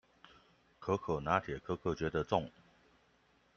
[0.79, 2.49] 可可拿鐵，可可覺得重